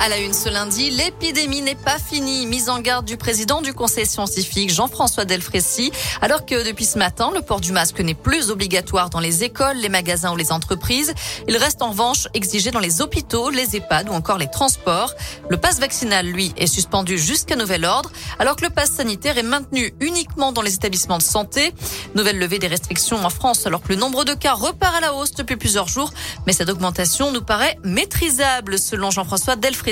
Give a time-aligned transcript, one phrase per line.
[0.00, 2.46] À la une ce lundi, l'épidémie n'est pas finie.
[2.46, 7.30] Mise en garde du président du conseil scientifique Jean-François Delfrécy, alors que depuis ce matin,
[7.34, 11.14] le port du masque n'est plus obligatoire dans les écoles, les magasins ou les entreprises.
[11.48, 15.14] Il reste en revanche exigé dans les hôpitaux, les EHPAD ou encore les transports.
[15.48, 19.42] Le passe vaccinal, lui, est suspendu jusqu'à nouvel ordre, alors que le passe sanitaire est
[19.42, 21.72] maintenu uniquement dans les établissements de santé.
[22.14, 25.14] Nouvelle levée des restrictions en France, alors que le nombre de cas repart à la
[25.14, 26.12] hausse depuis plusieurs jours.
[26.46, 29.83] Mais cette augmentation nous paraît maîtrisable, selon Jean-François Delfrécy.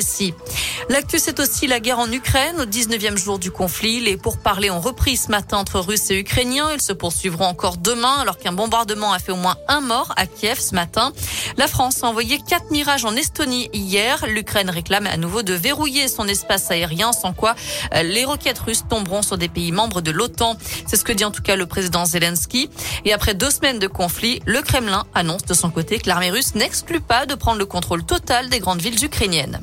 [0.89, 2.61] L'actu, c'est aussi la guerre en Ukraine.
[2.61, 6.71] Au 19e jour du conflit, les pourparlers ont repris ce matin entre Russes et Ukrainiens.
[6.73, 10.27] Ils se poursuivront encore demain, alors qu'un bombardement a fait au moins un mort à
[10.27, 11.13] Kiev ce matin.
[11.57, 14.25] La France a envoyé quatre mirages en Estonie hier.
[14.27, 17.55] L'Ukraine réclame à nouveau de verrouiller son espace aérien, sans quoi
[18.03, 20.57] les roquettes russes tomberont sur des pays membres de l'OTAN.
[20.87, 22.71] C'est ce que dit en tout cas le président Zelensky.
[23.05, 26.55] Et après deux semaines de conflit, le Kremlin annonce de son côté que l'armée russe
[26.55, 29.61] n'exclut pas de prendre le contrôle total des grandes villes ukrainiennes.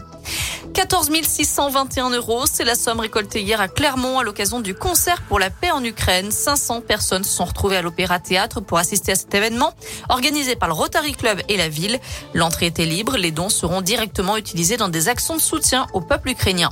[0.79, 5.37] 14 621 euros, c'est la somme récoltée hier à Clermont à l'occasion du concert pour
[5.37, 6.31] la paix en Ukraine.
[6.31, 9.73] 500 personnes se sont retrouvées à l'Opéra Théâtre pour assister à cet événement
[10.07, 11.99] organisé par le Rotary Club et la ville.
[12.33, 16.29] L'entrée était libre, les dons seront directement utilisés dans des actions de soutien au peuple
[16.29, 16.69] ukrainien.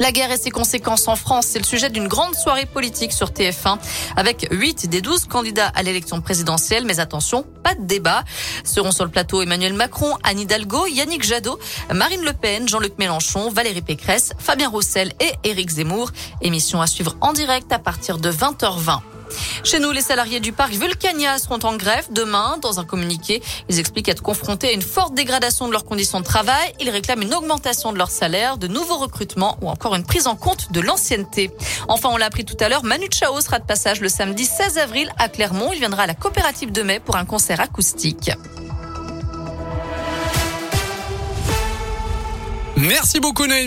[0.00, 3.30] La guerre et ses conséquences en France, c'est le sujet d'une grande soirée politique sur
[3.30, 3.78] TF1
[4.16, 6.84] avec 8 des 12 candidats à l'élection présidentielle.
[6.86, 8.22] Mais attention, pas de débat.
[8.64, 11.58] Seront sur le plateau Emmanuel Macron, Anne Hidalgo, Yannick Jadot,
[11.92, 16.12] Marine Le Pen, Jean-Luc Mélenchon, Valérie Pécresse, Fabien Roussel et Éric Zemmour.
[16.42, 19.17] Émission à suivre en direct à partir de 20h20.
[19.64, 22.58] Chez nous, les salariés du parc Vulcania seront en grève demain.
[22.62, 26.24] Dans un communiqué, ils expliquent être confrontés à une forte dégradation de leurs conditions de
[26.24, 26.72] travail.
[26.80, 30.36] Ils réclament une augmentation de leur salaire, de nouveaux recrutements ou encore une prise en
[30.36, 31.50] compte de l'ancienneté.
[31.88, 34.78] Enfin, on l'a appris tout à l'heure, Manu Chao sera de passage le samedi 16
[34.78, 35.70] avril à Clermont.
[35.72, 38.30] Il viendra à la coopérative de mai pour un concert acoustique.
[42.76, 43.66] Merci beaucoup Noémie.